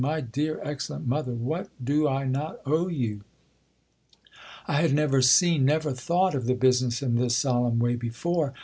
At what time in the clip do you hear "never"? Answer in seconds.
4.95-5.21, 5.65-5.93